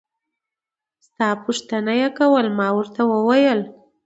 ستا 1.07 1.29
پوښتنه 1.43 1.91
يې 2.01 2.07
کوله 2.17 2.49
ما 2.59 2.67
ورته 2.77 3.01
وويل. 3.11 3.59